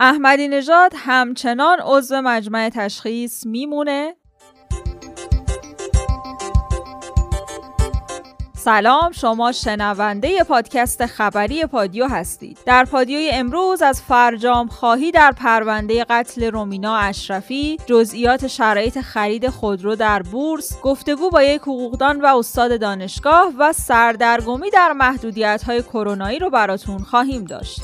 احمدی 0.00 0.48
نژاد 0.48 0.92
همچنان 0.96 1.78
عضو 1.84 2.20
مجمع 2.20 2.68
تشخیص 2.68 3.46
میمونه. 3.46 4.14
سلام 8.56 9.12
شما 9.12 9.52
شنونده 9.52 10.44
پادکست 10.44 11.06
خبری 11.06 11.66
پادیو 11.66 12.06
هستید. 12.06 12.58
در 12.66 12.84
پادیوی 12.84 13.30
امروز 13.32 13.82
از 13.82 14.02
فرجام 14.02 14.68
خواهی 14.68 15.10
در 15.10 15.32
پرونده 15.32 16.04
قتل 16.04 16.50
رومینا 16.50 16.96
اشرفی 16.96 17.76
جزئیات 17.86 18.46
شرایط 18.46 19.00
خرید 19.00 19.48
خودرو 19.48 19.96
در 19.96 20.22
بورس 20.22 20.80
گفتگو 20.80 21.30
با 21.30 21.42
یک 21.42 21.62
حقوقدان 21.62 22.20
و 22.20 22.26
استاد 22.26 22.80
دانشگاه 22.80 23.52
و 23.58 23.72
سردرگمی 23.72 24.70
در 24.70 24.92
محدودیت 24.92 25.62
های 25.66 25.82
کرونایی 25.82 26.38
رو 26.38 26.50
براتون 26.50 26.98
خواهیم 26.98 27.44
داشت. 27.44 27.80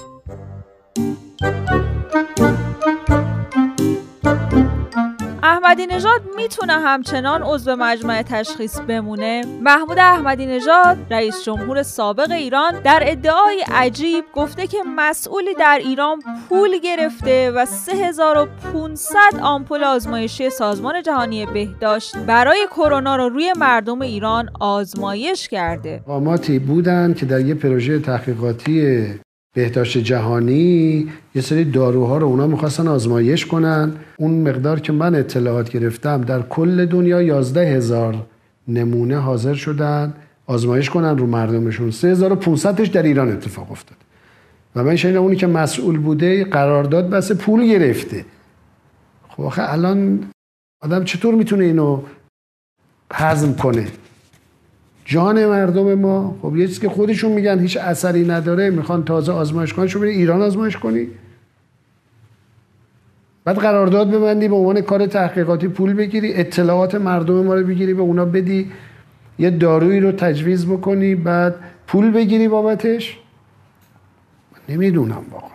احمدی 5.42 5.86
نژاد 5.86 6.22
می‌تونه 6.36 6.72
همچنان 6.72 7.42
عضو 7.42 7.76
مجمع 7.76 8.22
تشخیص 8.22 8.80
بمونه 8.80 9.42
محمود 9.62 9.98
احمدی 9.98 10.46
نژاد 10.46 10.96
رئیس 11.10 11.44
جمهور 11.44 11.82
سابق 11.82 12.30
ایران 12.30 12.80
در 12.84 13.02
ادعای 13.06 13.64
عجیب 13.72 14.24
گفته 14.34 14.66
که 14.66 14.78
مسئولی 14.96 15.54
در 15.54 15.80
ایران 15.84 16.22
پول 16.48 16.78
گرفته 16.78 17.50
و 17.50 17.66
3500 17.66 19.16
آمپول 19.42 19.84
آزمایشی 19.84 20.50
سازمان 20.50 21.02
جهانی 21.02 21.46
بهداشت 21.46 22.16
برای 22.16 22.66
کرونا 22.70 23.16
رو 23.16 23.28
روی 23.28 23.52
مردم 23.56 24.02
ایران 24.02 24.50
آزمایش 24.60 25.48
کرده. 25.48 26.02
قاماتی 26.06 26.58
بودن 26.58 27.14
که 27.14 27.26
در 27.26 27.40
یه 27.40 27.54
پروژه 27.54 27.98
تحقیقاتی 27.98 29.08
بهداشت 29.54 29.98
جهانی 29.98 31.08
یه 31.34 31.42
سری 31.42 31.64
داروها 31.64 32.18
رو 32.18 32.26
اونا 32.26 32.46
می‌خواستن 32.46 32.88
آزمایش 32.88 33.46
کنن. 33.46 33.92
اون 34.16 34.48
مقدار 34.48 34.80
که 34.80 34.92
من 34.92 35.14
اطلاعات 35.14 35.70
گرفتم 35.70 36.20
در 36.20 36.42
کل 36.42 36.86
دنیا 36.86 37.22
11 37.22 37.60
هزار 37.66 38.26
نمونه 38.68 39.18
حاضر 39.18 39.54
شدن 39.54 40.14
آزمایش 40.46 40.90
کنن 40.90 41.18
رو 41.18 41.26
مردمشون. 41.26 41.90
3500 41.90 42.82
در 42.92 43.02
ایران 43.02 43.32
اتفاق 43.32 43.72
افتاد. 43.72 43.96
و 44.76 44.84
من 44.84 44.96
شنیدم 44.96 45.22
اونی 45.22 45.36
که 45.36 45.46
مسئول 45.46 45.98
بوده 45.98 46.44
قرارداد 46.44 47.10
بس 47.10 47.32
پول 47.32 47.66
گرفته. 47.66 48.24
خب 49.28 49.42
آخه 49.42 49.72
الان 49.72 50.24
آدم 50.82 51.04
چطور 51.04 51.34
می‌تونه 51.34 51.64
اینو 51.64 52.02
هضم 53.12 53.54
کنه؟ 53.54 53.86
جان 55.04 55.46
مردم 55.46 55.94
ما 55.94 56.38
خب 56.42 56.56
یه 56.56 56.66
چیزی 56.66 56.80
که 56.80 56.88
خودشون 56.88 57.32
میگن 57.32 57.58
هیچ 57.58 57.76
اثری 57.76 58.24
نداره 58.24 58.70
می‌خوان 58.70 59.04
تازه 59.04 59.32
آزمایش 59.32 59.72
کنن 59.72 59.86
شو 59.86 60.00
ایران 60.00 60.42
آزمایش 60.42 60.76
کنی. 60.76 61.08
بعد 63.44 63.58
قرارداد 63.58 64.10
ببندی 64.10 64.48
به 64.48 64.54
عنوان 64.54 64.80
کار 64.80 65.06
تحقیقاتی 65.06 65.68
پول 65.68 65.94
بگیری 65.94 66.34
اطلاعات 66.34 66.94
مردم 66.94 67.34
ما 67.34 67.54
رو 67.54 67.66
بگیری 67.66 67.94
به 67.94 68.02
اونا 68.02 68.24
بدی 68.24 68.70
یه 69.38 69.50
دارویی 69.50 70.00
رو 70.00 70.12
تجویز 70.12 70.66
بکنی 70.66 71.14
بعد 71.14 71.54
پول 71.86 72.10
بگیری 72.10 72.48
بابتش. 72.48 73.18
نمی‌دونم 74.68 75.22
واقعا. 75.30 75.54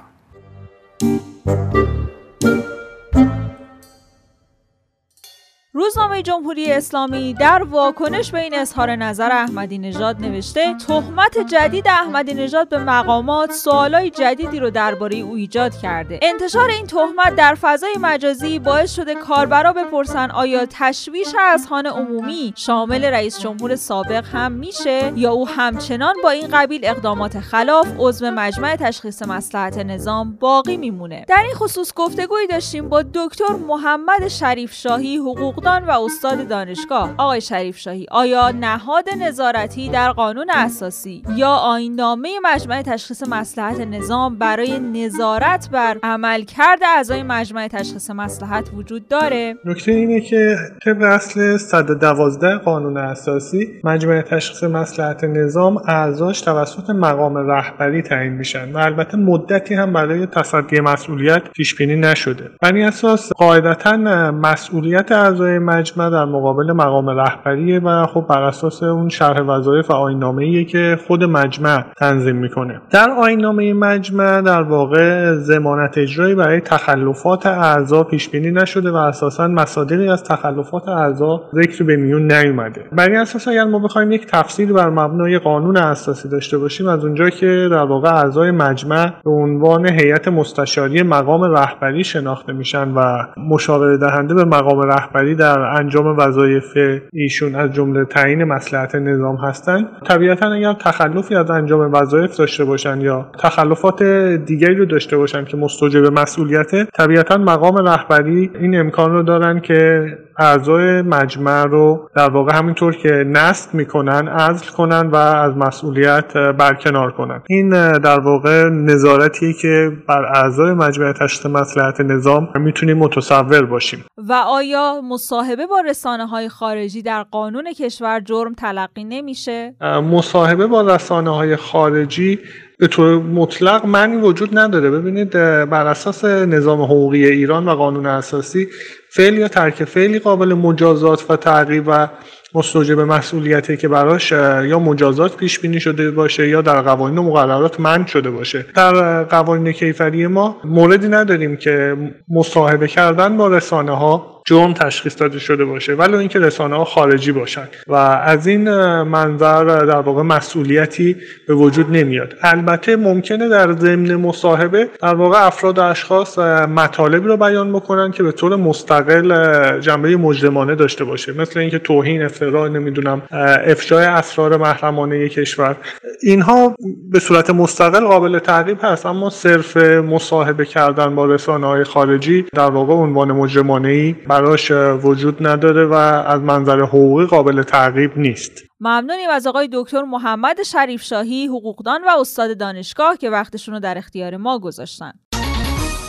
روزنامه 5.74 6.22
جمهوری 6.22 6.72
اسلامی 6.72 7.34
در 7.34 7.64
واکنش 7.64 8.32
به 8.32 8.40
این 8.40 8.56
اظهار 8.56 8.96
نظر 8.96 9.32
احمدی 9.32 9.78
نژاد 9.78 10.22
نوشته 10.22 10.74
تهمت 10.88 11.38
جدید 11.38 11.88
احمدی 11.88 12.34
نژاد 12.34 12.70
به 12.70 12.78
مقامات 12.78 13.52
سوالای 13.52 14.10
جدیدی 14.10 14.60
رو 14.60 14.70
درباره 14.70 15.18
او 15.18 15.36
ایجاد 15.36 15.76
کرده. 15.76 16.20
انتشار 16.22 16.70
این 16.70 16.88
تهمت 16.88 17.36
در 17.36 17.56
فضای 17.56 17.96
مجازی 18.02 18.60
باعث 18.60 18.96
شده 18.96 19.16
کاربرا 19.16 19.74
بپرسن 19.74 20.32
آیا 20.32 20.66
تشویش 20.70 21.28
اذهان 21.40 21.86
عمومی 21.86 22.54
شامل 22.56 23.06
رئیس 23.06 23.40
جمهور 23.40 23.76
سابق 23.76 24.26
هم 24.26 24.52
میشه 24.52 25.14
یا 25.16 25.32
او 25.32 25.48
همچنان 25.48 26.16
با 26.24 26.30
این 26.30 26.48
قبیل 26.52 26.82
اقدامات 26.84 27.40
خلاف 27.40 27.88
عضو 27.98 28.32
مجمع 28.32 28.76
تشخیص 28.76 29.22
مسلحت 29.22 29.78
نظام 29.78 30.36
باقی 30.36 30.78
میمونه؟ 30.78 31.26
در 31.28 31.44
این 31.46 31.56
خصوص 31.56 31.94
گفتگویی 31.94 32.48
داشتیم 32.48 32.90
با 32.90 33.04
دکتر 33.14 33.54
محمد 33.68 34.28
شریف 34.28 34.74
شاهی 34.74 35.18
حقوق 35.18 35.60
و 35.70 35.92
استاد 35.92 36.48
دانشگاه 36.48 37.14
آقای 37.18 37.42
شریف 37.42 37.78
شاهی 37.78 38.06
آیا 38.12 38.52
نهاد 38.52 39.06
نظارتی 39.22 39.90
در 39.90 40.12
قانون 40.12 40.50
اساسی 40.50 41.24
یا 41.36 41.50
آینامه 41.50 42.30
مجمع 42.44 42.82
تشخیص 42.82 43.24
مسلحت 43.24 43.80
نظام 43.80 44.36
برای 44.36 44.80
نظارت 44.80 45.70
بر 45.72 45.98
عملکرد 46.04 46.80
اعضای 46.84 47.24
مجمع 47.24 47.68
تشخیص 47.68 48.10
مسلحت 48.10 48.70
وجود 48.74 49.08
داره؟ 49.08 49.56
نکته 49.66 49.92
اینه 49.92 50.22
که 50.22 50.56
طبق 50.86 51.02
اصل 51.02 51.58
112 51.58 52.58
قانون 52.58 52.98
اساسی 52.98 53.82
مجمع 53.84 54.22
تشخیص 54.22 54.64
مسلحت 54.64 55.24
نظام 55.24 55.78
اعضاش 55.88 56.42
توسط 56.42 56.90
مقام 56.90 57.38
رهبری 57.38 58.02
تعیین 58.02 58.34
میشن 58.34 58.72
و 58.72 58.78
البته 58.78 59.18
مدتی 59.18 59.74
هم 59.74 59.94
برای 59.94 60.26
تصدی 60.26 60.80
مسئولیت 60.80 61.42
پیش 61.56 61.76
بینی 61.76 61.96
نشده. 61.96 62.50
بر 62.62 62.78
اساس 62.78 63.34
قاعدتا 63.34 63.98
مسئولیت 64.32 65.12
اعضای 65.12 65.49
مجمع 65.58 66.10
در 66.10 66.26
مقابل 66.26 66.72
مقام 66.72 67.10
رهبریه 67.10 67.80
و 67.80 68.06
خب 68.06 68.26
بر 68.30 68.44
اساس 68.44 68.84
اون 68.84 69.10
شرح 69.10 69.42
وظایف 69.42 69.90
و 69.90 69.94
آینامه 69.94 70.66
که 70.66 70.98
خود 71.08 71.24
مجمع 71.24 71.84
تنظیم 71.98 72.36
می‌کنه. 72.36 72.82
در 72.92 73.10
آینامه 73.10 73.74
مجمع 73.74 74.42
در 74.42 74.62
واقع 74.62 75.34
زمانت 75.34 75.98
اجرایی 75.98 76.36
برای 76.36 76.62
تخلفات 76.62 77.46
اعضا 77.46 78.04
پیش 78.04 78.30
بینی 78.30 78.52
نشده 78.52 78.92
و 78.92 78.96
اساسا 78.96 79.48
مصادیقی 79.48 80.10
از 80.10 80.24
تخلفات 80.24 80.88
اعضا 80.88 81.42
ذکر 81.56 81.84
به 81.84 81.96
میون 81.96 82.32
نیومده. 82.32 82.86
بر 82.92 83.10
این 83.10 83.20
اساس 83.20 83.48
اگر 83.48 83.64
ما 83.64 83.80
بخوایم 83.80 84.12
یک 84.12 84.28
تفسیر 84.28 84.74
بر 84.74 84.90
مبنای 84.90 85.40
قانون 85.40 85.78
اساسی 85.78 86.30
داشته 86.30 86.58
باشیم 86.58 86.88
از 86.88 87.06
اونجا 87.06 87.30
که 87.30 87.68
در 87.72 87.84
واقع 87.84 88.10
اعضای 88.10 88.52
مجمع 88.52 89.14
به 89.26 89.32
عنوان 89.32 89.90
هیئت 89.90 90.28
مستشاری 90.28 91.04
مقام 91.04 91.44
رهبری 91.44 92.04
شناخته 92.04 92.54
میشن 92.54 92.92
و 92.96 93.26
مشاوره 93.38 93.98
دهنده 93.98 94.34
به 94.34 94.46
مقام 94.46 94.82
رهبری 94.82 95.36
در 95.40 95.60
انجام 95.60 96.18
وظایف 96.18 96.78
ایشون 97.14 97.56
از 97.56 97.74
جمله 97.74 98.06
تعیین 98.06 98.44
مسلحت 98.44 98.96
نظام 98.96 99.36
هستند 99.36 99.88
طبیعتا 100.08 100.54
اگر 100.54 100.74
تخلفی 100.74 101.36
از 101.36 101.50
انجام 101.50 101.94
وظایف 101.94 102.38
داشته 102.38 102.66
باشن 102.66 103.02
یا 103.02 103.32
تخلفات 103.40 104.04
دیگری 104.46 104.76
رو 104.76 104.86
داشته 104.86 105.18
باشن 105.18 105.46
که 105.46 105.58
مستوجب 105.58 106.20
مسئولیت 106.20 106.92
طبیعتا 106.92 107.38
مقام 107.38 107.78
رهبری 107.88 108.52
این 108.62 108.80
امکان 108.80 109.12
رو 109.12 109.24
دارن 109.24 109.60
که 109.60 110.06
اعضای 110.40 111.02
مجمع 111.02 111.64
رو 111.64 112.10
در 112.16 112.30
واقع 112.30 112.56
همینطور 112.56 112.96
که 112.96 113.10
نست 113.10 113.76
می‌کنن 113.76 114.28
عزل 114.28 114.66
کنن 114.66 115.08
و 115.08 115.16
از 115.16 115.58
مسئولیت 115.58 116.34
برکنار 116.34 117.12
کنن. 117.12 117.42
این 117.50 117.70
در 117.92 118.20
واقع 118.20 118.70
نظارتیه 118.70 119.54
که 119.62 119.92
بر 120.08 120.26
اعضای 120.26 120.74
مجمع 120.74 121.14
تشخیص 121.14 121.46
مسلحت 121.46 122.02
نظام 122.02 122.50
می‌تونیم 122.56 122.98
متصور 122.98 123.66
باشیم. 123.66 124.06
و 124.18 124.34
آیا 124.34 125.02
مصاحبه 125.10 125.66
با 125.68 125.82
رسانه 125.82 126.28
های 126.28 126.50
خارجی 126.50 127.02
در 127.02 127.24
قانون 127.24 127.74
کشور 127.74 128.20
جرم 128.20 128.54
تلقی 128.54 129.04
نمیشه؟ 129.04 129.76
مصاحبه 130.12 130.68
با 130.68 130.82
رسانه 130.82 131.36
های 131.36 131.56
خارجی 131.56 132.40
به 132.80 132.88
طور 132.88 133.20
مطلق 133.20 133.86
معنی 133.86 134.16
وجود 134.18 134.58
نداره. 134.58 134.90
ببینید 134.90 135.32
بر 135.70 135.88
اساس 135.88 136.26
نظام 136.26 136.82
حقوقی 136.82 137.26
ایران 137.26 137.68
و 137.68 137.76
قانون 137.76 138.06
اساسی 138.06 138.68
فعل 139.12 139.34
یا 139.34 139.48
ترک 139.48 139.84
فعلی 139.84 140.20
قابل 140.20 140.54
مجازات 140.54 141.32
و 141.32 141.36
تعقیب 141.36 141.84
و 141.88 142.08
مستوجب 142.56 143.00
مسئولیتی 143.00 143.78
که 143.78 143.88
براش 143.88 144.32
یا 144.32 144.80
مجازات 144.80 145.38
پیش 145.38 145.60
بینی 145.60 145.80
شده 145.80 146.12
باشه 146.12 146.48
یا 146.48 146.62
در 146.62 146.82
قوانین 146.82 147.18
و 147.18 147.24
مقررات 147.24 147.80
منع 147.80 148.06
شده 148.06 148.30
باشه. 148.30 148.66
در 148.76 149.24
قوانین 149.24 149.74
کیفری 149.74 150.28
ما 150.28 150.58
موردی 150.64 151.08
نداریم 151.08 151.58
که 151.58 151.98
مصاحبه 152.30 152.88
کردن 152.88 153.38
با 153.38 153.48
رسانه 153.48 153.98
ها 153.98 154.39
جرم 154.50 154.74
تشخیص 154.74 155.22
داده 155.22 155.40
شده 155.40 155.66
باشه 155.66 155.94
ولی 155.94 156.16
اینکه 156.16 156.40
رسانه 156.40 156.76
ها 156.76 156.86
خارجی 156.86 157.32
باشن. 157.32 157.68
و 157.88 157.94
از 157.94 158.48
این 158.48 158.70
منظر 159.04 159.64
در 159.64 160.00
واقع 160.00 160.22
مسئولیتی 160.22 161.16
به 161.48 161.54
وجود 161.54 161.92
نمیاد. 161.92 162.34
البته 162.42 162.96
ممکنه 162.96 163.50
در 163.50 163.72
ضمن 163.72 164.16
مصاحبه 164.16 164.90
در 165.02 165.16
واقع 165.16 165.46
افراد 165.46 165.78
و 165.78 165.82
اشخاص 165.82 166.40
مطالبی 166.40 167.28
رو 167.28 167.38
بیان 167.38 167.74
بکنن 167.74 168.12
که 168.12 168.24
به 168.24 168.32
طور 168.32 168.56
مستقل 168.56 169.80
جنبه 169.80 170.18
مجرمانه 170.18 170.76
داشته 170.76 171.04
باشه. 171.04 171.34
مثل 171.34 171.60
اینکه 171.60 171.80
توهین 171.80 172.22
افترا 172.22 172.68
نمی‌دونم 172.68 173.22
افشای 173.66 174.06
اسرار 174.06 174.58
محرمانه 174.58 175.30
کشور. 175.30 175.76
اینها 176.22 176.76
به 177.12 177.20
صورت 177.20 177.50
مستقل 177.50 178.06
قابل 178.06 178.40
تعقیب 178.40 178.78
هست 178.82 179.06
اما 179.06 179.30
صرف 179.30 179.78
مصاحبه 179.78 180.66
کردن 180.66 181.16
با 181.16 181.26
رسانه 181.26 181.68
های 181.68 181.84
خارجی 181.84 182.46
در 182.54 182.72
واقع 182.72 182.94
عنوان 182.94 183.32
مجرمانه 183.32 183.90
ای 183.90 184.16
براش 184.42 184.72
وجود 185.04 185.48
نداره 185.48 185.86
و 185.86 185.94
از 185.94 186.42
منظر 186.42 186.82
حقوقی 186.82 187.26
قابل 187.26 187.64
تعقیب 187.64 188.18
نیست. 188.18 188.52
ممنونیم 188.80 189.30
از 189.30 189.48
آقای 189.48 189.70
دکتر 189.74 190.02
محمد 190.02 190.64
شریف 190.64 191.04
شاهی 191.04 191.48
حقوقدان 191.48 192.04
و 192.04 192.10
استاد 192.20 192.58
دانشگاه 192.58 193.18
که 193.18 193.30
وقتشون 193.30 193.74
رو 193.74 193.80
در 193.80 193.98
اختیار 193.98 194.38
ما 194.38 194.60
گذاشتن. 194.60 195.14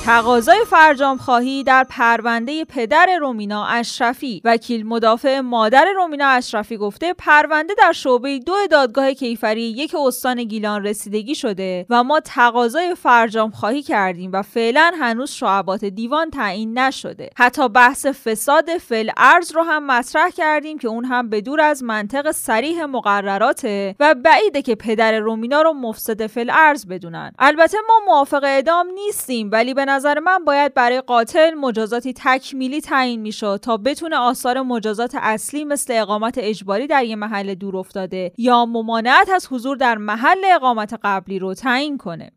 تقاضای 0.06 0.64
فرجام 0.66 1.16
خواهی 1.18 1.64
در 1.64 1.84
پرونده 1.84 2.64
پدر 2.64 3.08
رومینا 3.20 3.66
اشرفی. 3.66 4.40
وکیل 4.44 4.86
مدافع 4.86 5.40
مادر 5.40 5.86
رومینا 5.96 6.28
اشرفی 6.28 6.76
گفته 6.76 7.14
پرونده 7.14 7.74
در 7.78 7.92
شعبه 7.92 8.38
دو 8.38 8.52
دادگاه 8.70 9.14
کیفری 9.14 9.62
یک 9.62 9.94
استان 10.06 10.44
گیلان 10.44 10.84
رسیدگی 10.84 11.34
شده 11.34 11.86
و 11.90 12.04
ما 12.04 12.20
تقاضای 12.20 12.94
فرجام 12.94 13.50
خواهی 13.50 13.82
کردیم 13.82 14.30
و 14.32 14.42
فعلا 14.42 14.92
هنوز 15.00 15.30
شعبات 15.30 15.84
دیوان 15.84 16.30
تعیین 16.30 16.78
نشده. 16.78 17.30
حتی 17.36 17.68
بحث 17.68 18.06
فساد 18.06 18.78
فل 18.78 19.10
ارز 19.16 19.52
رو 19.52 19.62
هم 19.62 19.86
مطرح 19.86 20.30
کردیم 20.30 20.78
که 20.78 20.88
اون 20.88 21.04
هم 21.04 21.28
به 21.28 21.40
دور 21.40 21.60
از 21.60 21.82
منطق 21.82 22.30
سریح 22.30 22.84
مقرراته 22.84 23.94
و 24.00 24.14
بعیده 24.14 24.62
که 24.62 24.74
پدر 24.74 25.18
رومینا 25.18 25.62
رو 25.62 25.72
مفسد 25.72 26.26
فل 26.26 26.50
ارز 26.52 26.86
بدونن. 26.86 27.32
البته 27.38 27.78
ما 27.88 28.14
موافق 28.14 28.44
اعدام 28.44 28.86
نیستیم 28.86 29.50
ولی 29.52 29.74
به 29.74 29.84
نظر 30.00 30.18
من 30.18 30.44
باید 30.44 30.74
برای 30.74 31.00
قاتل 31.00 31.54
مجازاتی 31.54 32.12
تکمیلی 32.16 32.80
تعیین 32.80 33.20
می‌شد 33.20 33.60
تا 33.62 33.76
بتونه 33.76 34.16
آثار 34.16 34.60
مجازات 34.62 35.14
اصلی 35.20 35.64
مثل 35.64 35.92
اقامت 35.96 36.34
اجباری 36.38 36.86
در 36.86 37.04
یه 37.04 37.16
محل 37.16 37.54
دور 37.54 37.76
افتاده 37.76 38.32
یا 38.38 38.66
ممانعت 38.66 39.28
از 39.28 39.46
حضور 39.50 39.76
در 39.76 39.98
محل 39.98 40.44
اقامت 40.54 40.94
قبلی 41.02 41.38
رو 41.38 41.54
تعیین 41.54 41.98
کنه. 41.98 42.32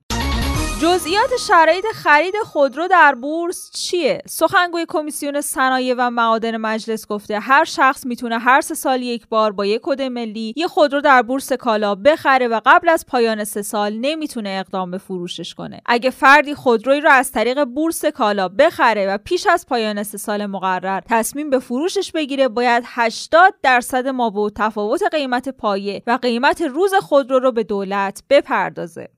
جزئیات 0.84 1.30
شرایط 1.48 1.86
خرید 1.94 2.34
خودرو 2.46 2.88
در 2.88 3.16
بورس 3.16 3.72
چیه؟ 3.72 4.22
سخنگوی 4.28 4.86
کمیسیون 4.88 5.42
صنایع 5.42 5.96
و 5.98 6.10
معادن 6.10 6.58
مجلس 6.58 7.08
گفته 7.08 7.40
هر 7.40 7.64
شخص 7.64 8.06
می‌تونه 8.06 8.40
هر 8.40 8.62
سه 8.62 8.76
سال 8.76 9.02
یک 9.02 9.28
بار 9.28 9.52
با 9.52 9.66
یک 9.66 9.82
کد 9.84 10.02
ملی 10.02 10.54
یه 10.58 10.68
خودرو 10.68 11.02
در 11.02 11.22
بورس 11.22 11.54
کالا 11.54 11.96
بخره 11.96 12.48
و 12.48 12.62
قبل 12.66 12.90
از 12.90 13.06
پایان 13.06 13.44
سه 13.44 13.62
سال 13.62 13.94
نمی‌تونه 13.94 14.50
اقدام 14.50 14.92
به 14.92 14.98
فروشش 14.98 15.54
کنه. 15.54 15.82
اگه 15.86 16.10
فردی 16.10 16.56
خودرویی 16.56 17.02
رو 17.02 17.10
از 17.12 17.32
طریق 17.32 17.66
بورس 17.66 18.06
کالا 18.06 18.50
بخره 18.50 19.08
و 19.08 19.18
پیش 19.18 19.48
از 19.48 19.66
پایان 19.66 20.04
سه 20.04 20.18
سال 20.18 20.46
مقرر 20.46 21.02
تصمیم 21.10 21.50
به 21.50 21.60
فروشش 21.60 22.12
بگیره 22.12 22.48
باید 22.48 22.84
80 22.88 23.54
درصد 23.64 24.08
مابو 24.08 24.50
تفاوت 24.56 25.04
قیمت 25.12 25.50
پایه 25.50 26.04
و 26.08 26.20
قیمت 26.22 26.62
روز 26.62 26.94
خودرو 26.94 27.40
رو 27.40 27.52
به 27.52 27.64
دولت 27.64 28.24
بپردازه. 28.30 29.10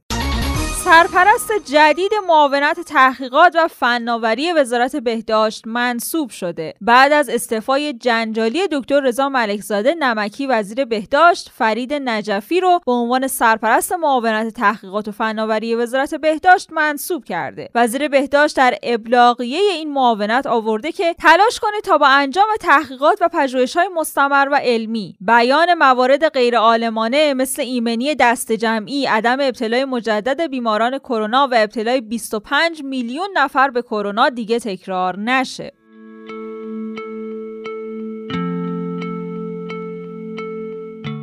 سرپرست 0.85 1.51
جدید 1.65 2.11
معاونت 2.27 2.79
تحقیقات 2.79 3.55
و 3.55 3.67
فناوری 3.67 4.53
وزارت 4.53 4.95
بهداشت 4.95 5.67
منصوب 5.67 6.29
شده. 6.29 6.73
بعد 6.81 7.11
از 7.13 7.29
استعفای 7.29 7.93
جنجالی 7.93 8.67
دکتر 8.71 8.99
رضا 8.99 9.29
ملکزاده 9.29 9.95
نمکی 9.95 10.47
وزیر 10.47 10.85
بهداشت 10.85 11.51
فرید 11.57 11.93
نجفی 11.93 12.59
رو 12.59 12.79
به 12.85 12.91
عنوان 12.91 13.27
سرپرست 13.27 13.93
معاونت 13.93 14.53
تحقیقات 14.53 15.07
و 15.07 15.11
فناوری 15.11 15.75
وزارت 15.75 16.15
بهداشت 16.15 16.73
منصوب 16.73 17.25
کرده. 17.25 17.69
وزیر 17.75 18.07
بهداشت 18.07 18.57
در 18.57 18.77
ابلاغیه 18.83 19.59
این 19.59 19.93
معاونت 19.93 20.47
آورده 20.47 20.91
که 20.91 21.13
تلاش 21.13 21.59
کنه 21.59 21.81
تا 21.83 21.97
با 21.97 22.07
انجام 22.07 22.47
تحقیقات 22.61 23.17
و 23.21 23.29
پژوهش‌های 23.33 23.87
مستمر 23.87 24.47
و 24.51 24.55
علمی 24.55 25.15
بیان 25.21 25.73
موارد 25.73 26.29
غیرعالمانه 26.29 27.33
مثل 27.33 27.61
ایمنی 27.61 28.15
دست 28.15 28.51
جمعی 28.51 29.05
عدم 29.05 29.37
ابتلای 29.41 29.85
مجدد 29.85 30.41
بیمار 30.41 30.74
بیماران 30.75 30.97
کرونا 30.99 31.47
و 31.51 31.55
ابتلای 31.57 32.01
25 32.01 32.83
میلیون 32.83 33.27
نفر 33.33 33.69
به 33.69 33.81
کرونا 33.81 34.29
دیگه 34.29 34.59
تکرار 34.59 35.19
نشه. 35.19 35.73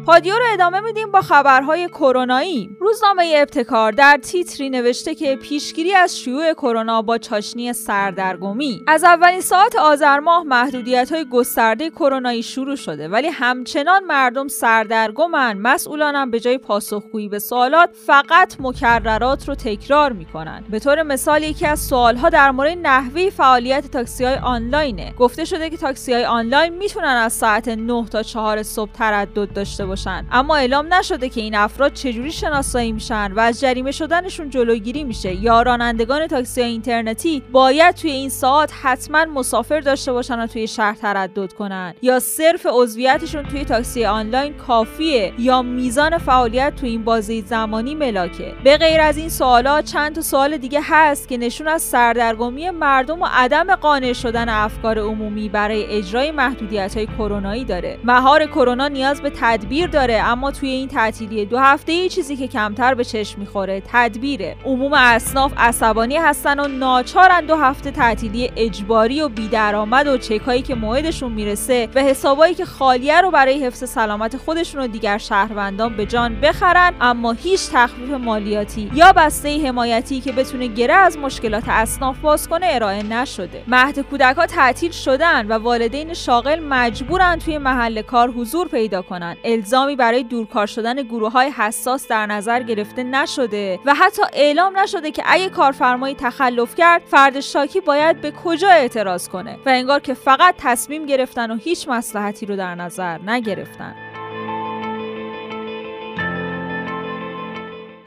پادیو 0.06 0.34
رو 0.34 0.42
ادامه 0.52 0.80
میدیم 0.80 1.10
با 1.10 1.20
خبرهای 1.20 1.88
کرونایی. 1.88 2.76
روزنامه 2.80 3.34
ابتکار 3.36 3.92
در 3.92 4.18
تیتری 4.22 4.70
نوشته 4.70 5.14
که 5.14 5.36
پیشگیری 5.36 5.94
از 5.94 6.18
شیوع 6.18 6.52
کرونا 6.52 7.02
با 7.02 7.18
چاشنی 7.18 7.72
سردرگمی. 7.72 8.84
از 8.86 9.04
اولین 9.04 9.40
ساعت 9.40 9.76
آذر 9.76 10.18
ماه 10.18 10.44
محدودیت 10.44 11.12
های 11.12 11.24
گسترده 11.30 11.90
کرونایی 11.90 12.42
شروع 12.42 12.76
شده 12.76 13.08
ولی 13.08 13.28
همچنان 13.28 14.04
مردم 14.04 14.48
سردرگمن. 14.48 15.58
مسئولانم 15.58 16.30
به 16.30 16.40
جای 16.40 16.58
پاسخگویی 16.58 17.28
به 17.28 17.38
سوالات 17.38 17.90
فقط 18.06 18.56
مکررات 18.60 19.48
رو 19.48 19.54
تکرار 19.54 20.12
می‌کنن. 20.12 20.64
به 20.70 20.78
طور 20.78 21.02
مثال 21.02 21.42
یکی 21.42 21.66
از 21.66 21.80
سوالها 21.80 22.28
در 22.28 22.50
مورد 22.50 22.78
نحوه 22.82 23.30
فعالیت 23.30 23.90
تاکسی 23.90 24.24
های 24.24 24.36
آنلاینه. 24.36 25.14
گفته 25.18 25.44
شده 25.44 25.70
که 25.70 25.76
تاکسی 25.76 26.12
های 26.12 26.24
آنلاین 26.24 26.74
می‌تونن 26.74 27.04
از 27.04 27.32
ساعت 27.32 27.68
9 27.68 28.06
تا 28.10 28.22
4 28.22 28.62
صبح 28.62 28.92
تردد 28.92 29.52
داشته 29.52 29.86
باشن. 29.86 29.92
اما 30.30 30.56
اعلام 30.56 30.94
نشده 30.94 31.28
که 31.28 31.40
این 31.40 31.54
افراد 31.54 31.92
چجوری 31.92 32.32
شناسایی 32.32 32.92
میشن 32.92 33.32
و 33.32 33.40
از 33.40 33.60
جریمه 33.60 33.90
شدنشون 33.90 34.50
جلوگیری 34.50 35.04
میشه. 35.04 35.34
یا 35.34 35.62
رانندگان 35.62 36.26
تاکسی 36.26 36.62
اینترنتی 36.62 37.42
باید 37.52 37.94
توی 37.94 38.10
این 38.10 38.28
ساعت 38.28 38.72
حتما 38.82 39.24
مسافر 39.24 39.80
داشته 39.80 40.12
باشن 40.12 40.40
و 40.40 40.46
توی 40.46 40.66
شهر 40.66 40.94
تردد 40.94 41.52
کنن. 41.52 41.94
یا 42.02 42.20
صرف 42.20 42.66
عضویتشون 42.70 43.42
توی 43.42 43.64
تاکسی 43.64 44.04
آنلاین 44.04 44.54
کافیه. 44.54 45.32
یا 45.38 45.62
میزان 45.62 46.18
فعالیت 46.18 46.76
توی 46.76 46.88
این 46.88 47.04
بازه 47.04 47.40
زمانی 47.40 47.94
ملاکه. 47.94 48.54
به 48.64 48.76
غیر 48.76 49.00
از 49.00 49.16
این 49.16 49.28
سوالات 49.28 49.84
چند 49.84 50.14
تا 50.14 50.20
سوال 50.20 50.56
دیگه 50.56 50.80
هست 50.84 51.28
که 51.28 51.36
نشون 51.36 51.68
از 51.68 51.82
سردرگمی 51.82 52.70
مردم 52.70 53.22
و 53.22 53.26
عدم 53.32 53.74
قانع 53.74 54.12
شدن 54.12 54.48
افکار 54.48 54.98
عمومی 54.98 55.48
برای 55.48 55.84
اجرای 55.84 56.30
محدودیت 56.30 56.96
های 56.96 57.06
کرونایی 57.06 57.64
داره. 57.64 57.98
مهار 58.04 58.46
کرونا 58.46 58.88
نیاز 58.88 59.22
به 59.22 59.32
تدبیر 59.40 59.81
داره 59.86 60.14
اما 60.14 60.50
توی 60.50 60.68
این 60.68 60.88
تعطیلی 60.88 61.46
دو 61.46 61.58
هفته 61.58 61.92
ای 61.92 62.08
چیزی 62.08 62.36
که 62.36 62.48
کمتر 62.48 62.94
به 62.94 63.04
چشم 63.04 63.40
می‌خوره 63.40 63.82
تدبیره. 63.92 64.56
عموم 64.64 64.92
اصناف 64.92 65.52
عصبانی 65.56 66.16
هستن 66.16 66.60
و 66.60 66.68
ناچارن 66.68 67.46
دو 67.46 67.56
هفته 67.56 67.90
تعطیلی 67.90 68.50
اجباری 68.56 69.20
و 69.20 69.28
بیدرآمد 69.28 70.06
و 70.06 70.18
چکایی 70.18 70.62
که 70.62 70.74
موعدشون 70.74 71.32
می‌رسه 71.32 71.88
و 71.94 72.00
حسابایی 72.02 72.54
که 72.54 72.64
خالیه 72.64 73.20
رو 73.20 73.30
برای 73.30 73.66
حفظ 73.66 73.88
سلامت 73.88 74.36
خودشون 74.36 74.82
و 74.82 74.86
دیگر 74.86 75.18
شهروندان 75.18 75.96
به 75.96 76.06
جان 76.06 76.40
بخرن 76.40 76.94
اما 77.00 77.32
هیچ 77.32 77.60
تخفیف 77.72 78.10
مالیاتی 78.10 78.90
یا 78.94 79.12
بسته 79.12 79.66
حمایتی 79.66 80.20
که 80.20 80.32
بتونه 80.32 80.66
گره 80.66 80.94
از 80.94 81.18
مشکلات 81.18 81.64
اصناف 81.68 82.18
باز 82.18 82.48
کنه 82.48 82.66
ارائه 82.70 83.02
نشده. 83.02 83.62
مهد 83.66 83.98
کودک 83.98 84.36
ها 84.36 84.46
تعطیل 84.46 84.90
شدن 84.90 85.46
و 85.46 85.52
والدین 85.52 86.14
شاغل 86.14 86.60
مجبورن 86.60 87.38
توی 87.38 87.58
محل 87.58 88.02
کار 88.02 88.30
حضور 88.30 88.68
پیدا 88.68 89.02
کنن. 89.02 89.36
الزامی 89.72 89.96
برای 89.96 90.22
دورکار 90.22 90.66
شدن 90.66 91.02
گروه 91.02 91.32
های 91.32 91.50
حساس 91.50 92.08
در 92.08 92.26
نظر 92.26 92.62
گرفته 92.62 93.02
نشده 93.02 93.80
و 93.84 93.94
حتی 93.94 94.22
اعلام 94.32 94.78
نشده 94.78 95.10
که 95.10 95.22
اگه 95.26 95.48
کارفرمایی 95.48 96.14
تخلف 96.14 96.74
کرد 96.74 97.02
فرد 97.06 97.40
شاکی 97.40 97.80
باید 97.80 98.20
به 98.20 98.30
کجا 98.44 98.68
اعتراض 98.68 99.28
کنه 99.28 99.54
و 99.66 99.68
انگار 99.68 100.00
که 100.00 100.14
فقط 100.14 100.54
تصمیم 100.58 101.06
گرفتن 101.06 101.50
و 101.50 101.56
هیچ 101.56 101.88
مسلحتی 101.88 102.46
رو 102.46 102.56
در 102.56 102.74
نظر 102.74 103.18
نگرفتن. 103.26 103.94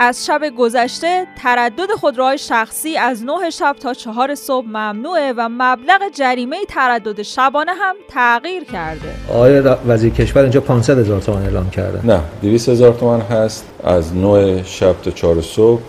از 0.06 0.26
شب 0.26 0.42
گذشته 0.58 1.28
تردد 1.44 1.92
خودروهای 2.00 2.38
شخصی 2.38 2.98
از 2.98 3.24
9 3.24 3.50
شب 3.50 3.76
تا 3.80 3.94
4 3.94 4.36
صبح 4.36 4.66
ممنوعه 4.68 5.34
و 5.38 5.50
مبلغ 5.52 6.02
جریمه 6.14 6.58
تردد 6.70 7.22
شبانه 7.22 7.72
هم 7.72 7.96
تغییر 8.10 8.64
کرده. 8.64 9.10
آقای 9.30 9.60
وزیر 9.88 10.14
کشور 10.14 10.42
اینجا 10.42 10.62
500 10.62 11.00
هزار 11.00 11.22
تومان 11.22 11.44
اعلام 11.44 11.70
کرده. 11.70 12.06
نه 12.06 12.20
200 12.42 12.70
هزار 12.70 12.94
تومان 12.94 13.22
هست 13.22 13.66
از 13.84 14.16
9 14.16 14.64
شب 14.64 14.96
تا 15.02 15.12
4 15.12 15.42
صبح 15.42 15.82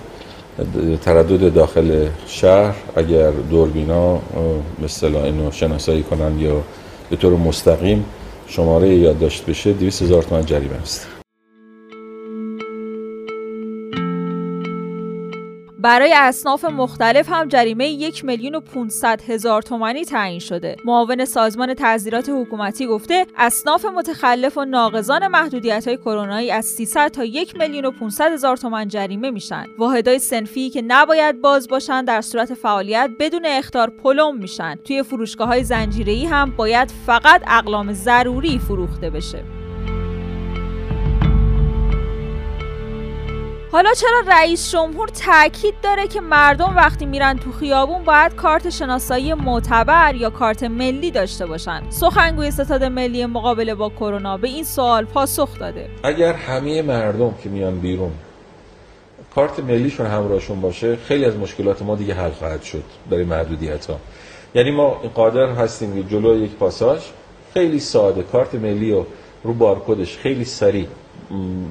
تردد 1.05 1.55
داخل 1.55 2.09
شهر 2.27 2.75
اگر 2.97 3.31
دوربینا 3.31 4.17
به 4.79 4.85
اصطلاح 4.85 5.25
اینو 5.25 5.51
شناسایی 5.51 6.03
کنن 6.03 6.39
یا 6.39 6.63
به 7.11 7.17
طور 7.17 7.33
مستقیم 7.33 8.05
شماره 8.47 8.89
یادداشت 8.89 9.47
بشه 9.47 9.73
200 9.73 10.03
هزار 10.03 10.23
تومان 10.23 10.45
جریمه 10.45 10.77
است. 10.83 11.16
برای 15.87 16.15
اصناف 16.17 16.65
مختلف 16.65 17.29
هم 17.29 17.49
جریمه 17.49 17.89
یک 17.89 18.25
میلیون 18.25 18.55
و 18.55 18.61
500 18.61 19.23
هزار 19.23 19.63
تومانی 19.63 20.05
تعیین 20.05 20.39
شده. 20.39 20.77
معاون 20.85 21.25
سازمان 21.25 21.75
تعذیرات 21.75 22.29
حکومتی 22.29 22.87
گفته 22.87 23.27
اصناف 23.37 23.85
متخلف 23.85 24.59
و 24.59 24.65
ناقضان 24.65 25.27
محدودیت 25.27 25.89
های 25.89 25.97
کرونایی 25.97 26.51
از 26.51 26.65
300 26.65 27.09
تا 27.09 27.25
یک 27.25 27.57
میلیون 27.57 27.85
و 27.85 27.91
500 27.91 28.33
هزار 28.33 28.57
تومان 28.57 28.89
جریمه 28.89 29.31
میشن. 29.31 29.67
واحدهای 29.79 30.19
سنفی 30.19 30.71
که 30.71 30.83
نباید 30.87 31.41
باز 31.41 31.69
باشن 31.69 32.05
در 32.05 32.21
صورت 32.21 32.55
فعالیت 32.55 33.11
بدون 33.21 33.47
اختار 33.47 33.91
پلم 33.91 34.37
میشن. 34.37 34.77
توی 34.77 35.03
فروشگاه 35.03 35.49
های 35.49 35.65
زنجیره‌ای 35.65 36.25
هم 36.25 36.51
باید 36.51 36.93
فقط 37.07 37.43
اقلام 37.47 37.93
ضروری 37.93 38.59
فروخته 38.59 39.11
بشه. 39.11 39.56
حالا 43.77 43.95
چرا 43.95 44.23
رئیس 44.27 44.73
جمهور 44.73 45.09
تاکید 45.09 45.75
داره 45.83 46.07
که 46.09 46.21
مردم 46.21 46.77
وقتی 46.77 47.07
میرن 47.07 47.39
تو 47.39 47.53
خیابون 47.53 48.05
باید 48.05 48.35
کارت 48.35 48.71
شناسایی 48.71 49.35
معتبر 49.35 50.15
یا 50.15 50.31
کارت 50.31 50.63
ملی 50.63 51.11
داشته 51.11 51.47
باشن؟ 51.47 51.83
سخنگوی 51.91 52.51
ستاد 52.51 52.85
ملی 52.85 53.27
مقابله 53.27 53.75
با 53.75 53.89
کرونا 53.89 54.37
به 54.37 54.49
این 54.49 54.65
سوال 54.65 55.05
پاسخ 55.05 55.59
داده. 55.59 55.89
اگر 56.03 56.33
همه 56.33 56.83
مردم 56.83 57.35
که 57.43 57.49
میان 57.49 57.81
بیرون 57.81 58.13
کارت 59.35 59.61
ملیشون 59.61 60.07
همراهشون 60.07 60.61
باشه 60.61 60.97
خیلی 60.97 61.25
از 61.25 61.37
مشکلات 61.37 61.83
ما 61.83 61.95
دیگه 61.95 62.15
حل 62.15 62.31
خواهد 62.31 62.63
شد 62.63 62.85
برای 63.11 63.25
محدودیت 63.25 63.87
ها 63.87 63.97
یعنی 64.55 64.71
ما 64.71 64.91
قادر 64.91 65.47
هستیم 65.47 65.95
که 65.95 66.09
جلو 66.09 66.45
یک 66.45 66.51
پاساژ 66.51 67.01
خیلی 67.55 67.81
ساده 67.81 68.23
کارت 68.23 68.55
ملی 68.55 68.93
و 68.93 69.05
رو 69.45 69.55
بارکدش 69.55 70.17
خیلی 70.17 70.45
سریع 70.45 70.87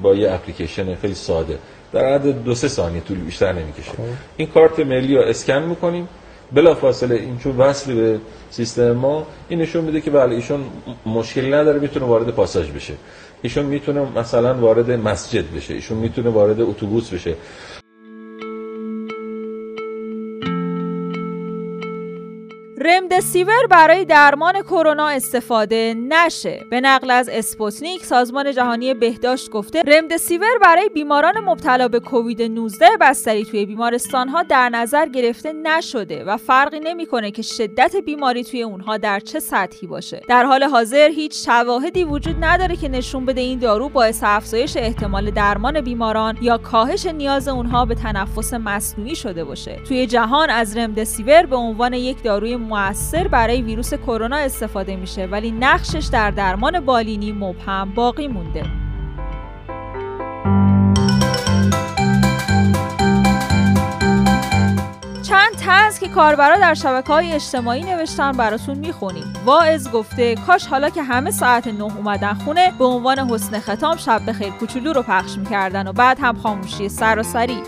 با 0.02 0.14
یه 0.14 0.32
اپلیکیشن 0.32 0.94
خیلی 0.94 1.14
ساده. 1.14 1.58
در 1.96 2.04
عدد 2.04 2.44
دو 2.44 2.54
سه 2.54 2.68
ثانیه 2.68 3.00
طول 3.00 3.18
بیشتر 3.18 3.52
نمی‌کشه. 3.52 3.92
این 4.36 4.48
کارت 4.48 4.78
ملی 4.78 5.16
رو 5.16 5.22
اسکن 5.22 5.62
می‌کنیم. 5.62 6.08
بلا 6.52 6.74
فاصله 6.74 7.14
این 7.14 7.38
چون 7.38 7.56
وصل 7.56 7.94
به 7.94 8.20
سیستم 8.50 8.92
ما 8.92 9.26
این 9.48 9.60
نشون 9.60 9.84
میده 9.84 10.00
که 10.00 10.10
بله 10.10 10.34
ایشون 10.34 10.60
مشکلی 11.06 11.50
نداره 11.50 11.80
می‌تونه 11.80 12.06
وارد 12.06 12.28
پاساژ 12.30 12.70
بشه. 12.70 12.94
ایشون 13.42 13.64
می‌تونه 13.66 14.06
مثلا 14.16 14.54
وارد 14.54 14.90
مسجد 14.90 15.44
بشه. 15.56 15.74
ایشون 15.74 15.98
می‌تونه 15.98 16.30
وارد 16.30 16.60
اتوبوس 16.60 17.10
بشه. 17.10 17.34
رمدسیور 22.86 23.66
برای 23.70 24.04
درمان 24.04 24.62
کرونا 24.62 25.08
استفاده 25.08 25.94
نشه. 26.08 26.64
به 26.70 26.80
نقل 26.80 27.10
از 27.10 27.28
اسپوتنیک 27.28 28.04
سازمان 28.04 28.52
جهانی 28.52 28.94
بهداشت 28.94 29.50
گفته 29.50 29.82
رمدسیور 29.82 30.58
برای 30.62 30.88
بیماران 30.88 31.34
مبتلا 31.44 31.88
به 31.88 32.00
کووید 32.00 32.42
19 32.42 32.88
بستری 33.00 33.44
توی 33.44 33.66
بیمارستان 33.66 34.28
ها 34.28 34.42
در 34.42 34.68
نظر 34.68 35.06
گرفته 35.06 35.52
نشده 35.52 36.24
و 36.24 36.36
فرقی 36.36 36.80
نمی‌کنه 36.80 37.30
که 37.30 37.42
شدت 37.42 37.96
بیماری 37.96 38.44
توی 38.44 38.62
اونها 38.62 38.96
در 38.96 39.20
چه 39.20 39.40
سطحی 39.40 39.86
باشه. 39.86 40.22
در 40.28 40.44
حال 40.44 40.64
حاضر 40.64 41.08
هیچ 41.08 41.46
شواهدی 41.46 42.04
وجود 42.04 42.36
نداره 42.40 42.76
که 42.76 42.88
نشون 42.88 43.24
بده 43.24 43.40
این 43.40 43.58
دارو 43.58 43.88
باعث 43.88 44.20
افزایش 44.22 44.76
احتمال 44.76 45.30
درمان 45.30 45.80
بیماران 45.80 46.38
یا 46.40 46.58
کاهش 46.58 47.06
نیاز 47.06 47.48
اونها 47.48 47.84
به 47.84 47.94
تنفس 47.94 48.54
مصنوعی 48.54 49.16
شده 49.16 49.44
باشه. 49.44 49.80
توی 49.88 50.06
جهان 50.06 50.50
از 50.50 50.76
رمدسیور 50.76 51.46
به 51.46 51.56
عنوان 51.56 51.92
یک 51.92 52.22
داروی 52.22 52.56
موثر 52.76 53.28
برای 53.28 53.62
ویروس 53.62 53.94
کرونا 53.94 54.36
استفاده 54.36 54.96
میشه 54.96 55.26
ولی 55.26 55.50
نقشش 55.50 56.08
در 56.12 56.30
درمان 56.30 56.80
بالینی 56.80 57.32
مبهم 57.32 57.94
باقی 57.94 58.28
مونده. 58.28 58.62
چند 65.22 65.52
تنز 65.52 65.98
که 65.98 66.08
کاربرا 66.08 66.56
در 66.56 66.74
شبکه 66.74 67.12
های 67.12 67.32
اجتماعی 67.32 67.82
نوشتن 67.82 68.32
براتون 68.32 68.78
می‌خونیم. 68.78 69.32
واعظ 69.44 69.90
گفته 69.90 70.34
کاش 70.34 70.66
حالا 70.66 70.90
که 70.90 71.02
همه 71.02 71.30
ساعت 71.30 71.66
نه 71.66 71.82
اومدن 71.82 72.34
خونه 72.34 72.72
به 72.78 72.84
عنوان 72.84 73.18
حسن 73.18 73.60
ختام 73.60 73.96
شب 73.96 74.20
بخیر 74.28 74.50
کوچولو 74.50 74.92
رو 74.92 75.02
پخش 75.02 75.38
می‌کردن 75.38 75.88
و 75.88 75.92
بعد 75.92 76.18
هم 76.20 76.36
خاموشی 76.42 76.88
سراسری. 76.88 77.58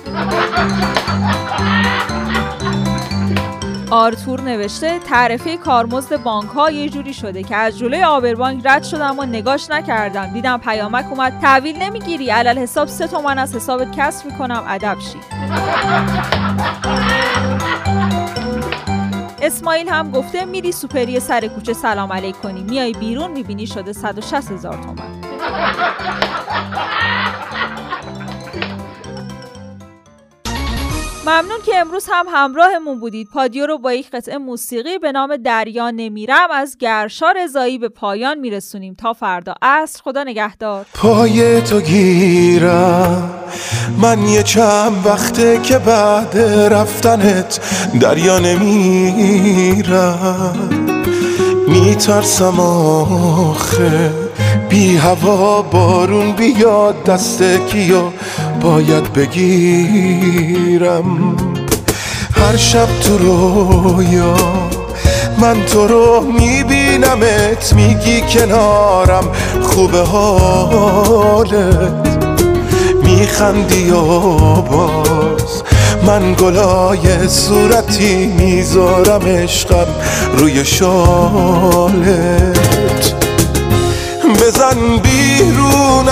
آرتور 3.90 4.40
نوشته 4.40 4.98
تعرفه 4.98 5.56
کارمزد 5.56 6.22
بانک 6.22 6.50
ها 6.50 6.70
یه 6.70 6.88
جوری 6.88 7.14
شده 7.14 7.42
که 7.42 7.56
از 7.56 7.78
جلوی 7.78 8.02
آبربانک 8.02 8.66
رد 8.66 8.82
شدم 8.84 9.18
و 9.18 9.24
نگاش 9.24 9.70
نکردم. 9.70 10.26
دیدم 10.26 10.58
پیامک 10.58 11.04
اومد 11.10 11.38
تحویل 11.42 11.82
نمی‌گیری. 11.82 12.30
علل 12.30 12.58
حساب 12.58 12.88
سه 12.88 13.06
تومن 13.06 13.38
از 13.38 13.56
حسابت 13.56 13.96
کسر 13.96 14.26
می‌کنم. 14.26 14.64
ادب 14.68 14.96
شی. 15.00 15.18
اسماعیل 19.42 19.88
هم 19.88 20.10
گفته 20.10 20.44
میری 20.44 20.72
سوپری 20.72 21.20
سر 21.20 21.46
کوچه. 21.46 21.72
سلام 21.72 22.12
علیک 22.12 22.36
کنی 22.36 22.62
میای 22.62 22.92
بیرون 22.92 23.30
می‌بینی 23.30 23.66
شده 23.66 23.92
160 23.92 24.50
هزار 24.52 24.74
تومن. 24.74 25.20
ممنون 31.28 31.58
که 31.66 31.76
امروز 31.76 32.06
هم 32.12 32.26
همراهمون 32.32 33.00
بودید. 33.00 33.28
پادیو 33.32 33.66
رو 33.66 33.78
با 33.78 33.92
یک 33.92 34.10
قطعه 34.10 34.38
موسیقی 34.38 34.98
به 34.98 35.12
نام 35.12 35.36
دریا 35.36 35.90
نمیرم 35.90 36.50
از 36.54 36.76
گرشا 36.78 37.30
رضایی 37.30 37.78
به 37.78 37.88
پایان 37.88 38.38
میرسونیم. 38.38 38.94
تا 38.94 39.12
فردا. 39.12 39.54
عصر 39.62 40.02
خدا 40.02 40.24
نگهدار. 40.24 40.86
پای 40.94 41.62
تو 41.62 41.80
گیرم. 41.80 43.30
من 44.02 44.28
یه 44.28 44.42
چند 44.42 45.06
وقته 45.06 45.60
که 45.62 45.78
بعد 45.78 46.38
رفتنت 46.72 47.60
دریا 48.00 48.38
نمیرم. 48.38 49.48
میترسم 51.68 52.60
آخه. 52.60 54.12
بی 54.68 54.96
هوا 54.96 55.62
بارون 55.62 56.32
بیاد 56.32 57.04
دست 57.04 57.42
کیو. 57.42 58.02
باید 58.60 59.12
بگیرم. 59.12 61.04
هر 62.32 62.56
شب 62.56 62.86
تو 63.00 63.18
رویا 63.18 64.34
من 65.38 65.64
تو 65.64 65.86
رو 65.86 66.20
میبینمت 66.20 67.72
میگی 67.72 68.20
کنارم 68.20 69.24
خوبه 69.62 70.00
حالت. 70.02 71.58
میخندی 73.04 73.90
و 73.90 74.00
باز 74.60 75.62
من 76.06 76.34
گلای 76.34 77.28
صورتی 77.28 78.26
می‌ذارم 78.26 79.22
عشقم 79.22 79.86
روی 80.38 80.64
شالت. 80.64 81.98
بزن 84.40 84.96
بیرون. 85.02 85.67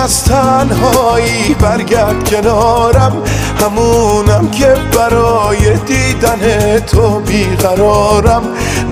از 0.06 0.24
تنهایی 0.24 1.54
برگرد 1.60 2.28
کنارم. 2.30 3.12
همونم 3.60 4.50
که 4.50 4.74
برای 4.96 5.76
دیدن 5.86 6.78
تو 6.78 7.20
بیقرارم. 7.20 8.42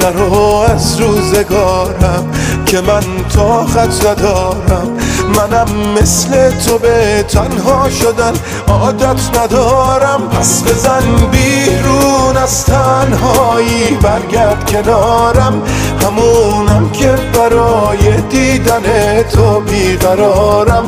نرو 0.01 0.65
از 0.75 1.01
روزگارم 1.01 2.31
که 2.67 2.81
من 2.81 3.03
طاقت 3.37 4.07
ندارم. 4.07 4.89
منم 5.29 5.93
مثل 6.01 6.51
تو 6.51 6.79
به 6.79 7.25
تنها 7.29 7.91
شدن. 7.91 8.33
عادت 8.69 9.39
ندارم. 9.39 10.29
پس 10.29 10.63
بزن 10.63 11.03
بیرون 11.33 12.37
از 12.37 12.67
تنهایی. 12.67 13.99
برگرد 14.03 14.71
کنارم. 14.71 15.63
همونم 16.03 16.91
که 16.91 17.15
برای 17.35 18.21
دیدن 18.21 19.23
تو 19.23 19.61
بیقرارم. 19.61 20.85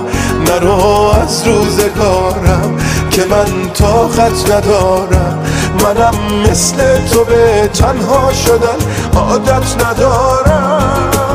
نرو 0.46 1.12
از 1.22 1.46
روزگارم 1.46 2.76
که 3.10 3.24
من 3.30 3.70
طاقت 3.74 4.50
ندارم. 4.52 5.38
منم 5.84 6.14
مثل 6.50 6.76
تو 7.12 7.24
به 7.24 7.70
تنها 7.74 8.32
شدن. 8.32 8.78
عادت 9.16 9.84
ندارم. 9.86 11.25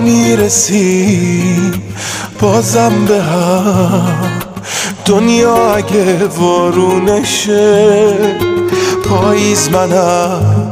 می‌رسیم. 0.00 1.72
بازم 2.40 3.04
به 3.08 3.22
هم. 3.22 4.18
دنیا 5.04 5.74
اگه 5.74 6.26
وارونشه 6.26 8.14
پاییز 9.04 9.68
منم. 9.70 10.70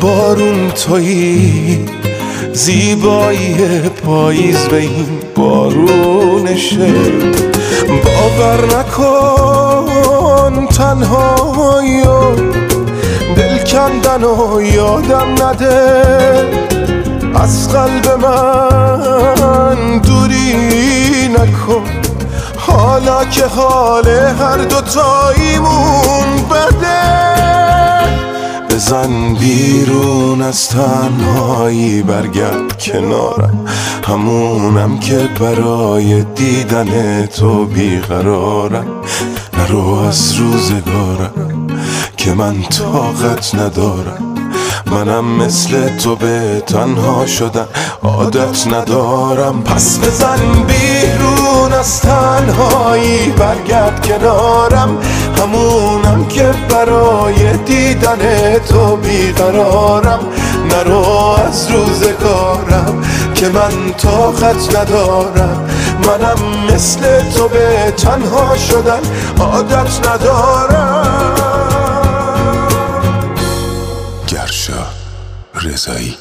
بارون 0.00 0.70
تویی. 0.70 1.86
زیبایی 2.52 3.56
پاییز 4.04 4.58
به 4.58 4.76
این 4.76 5.06
بارونشه. 5.34 6.92
باور 8.04 8.78
نکن 8.78 10.66
تنهایی 10.66 12.02
دل 13.36 13.58
کندن 13.58 14.24
و 14.24 14.62
یادم 14.62 15.34
نده. 15.42 16.79
از 17.34 17.68
قلب 17.68 18.24
من 18.24 19.98
دوری 19.98 21.28
نکن. 21.28 21.84
حالا 22.56 23.24
که 23.24 23.46
حال 23.46 24.08
هر 24.08 24.56
دوتاییمون 24.56 26.26
بده 26.50 27.20
بزن 28.70 29.34
بیرون 29.34 30.42
از 30.42 30.68
تنهایی 30.68 32.02
برگرد 32.02 32.82
کنارم 32.82 33.66
همونم 34.08 34.98
که 34.98 35.28
برای 35.40 36.22
دیدن 36.22 37.26
تو 37.26 37.64
بیقرارم. 37.64 38.86
نرو 39.58 39.98
از 40.08 40.34
روزگارم 40.34 41.66
که 42.16 42.34
من 42.34 42.62
طاقت 42.62 43.54
ندارم. 43.54 44.29
منم 44.90 45.24
مثل 45.24 45.96
تو 45.96 46.16
به 46.16 46.62
تنها 46.66 47.26
شدن. 47.26 47.66
عادت 48.02 48.66
ندارم. 48.66 49.62
پس 49.62 49.98
بزن 49.98 50.38
بیرون 50.66 51.72
از 51.72 52.00
تنهایی. 52.00 53.30
برگرد 53.30 54.06
کنارم. 54.06 54.98
همونم 55.38 56.24
که 56.28 56.50
برای 56.68 57.56
دیدن 57.56 58.58
تو 58.68 58.96
بیقرارم. 58.96 60.20
نرو 60.70 61.36
از 61.48 61.70
روزگارم 61.70 63.04
که 63.34 63.48
من 63.48 63.92
طاقت 63.98 64.76
ندارم. 64.76 65.68
منم 66.06 66.74
مثل 66.74 67.30
تو 67.36 67.48
به 67.48 67.92
تنها 67.96 68.56
شدن. 68.56 69.00
عادت 69.40 70.08
ندارم. 70.08 71.49
رضایی 75.62 76.16